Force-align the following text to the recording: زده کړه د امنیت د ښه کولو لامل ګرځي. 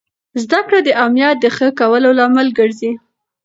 زده 0.43 0.59
کړه 0.67 0.79
د 0.83 0.89
امنیت 1.03 1.37
د 1.41 1.45
ښه 1.55 1.67
کولو 1.79 2.09
لامل 2.19 2.47
ګرځي. 2.59 2.91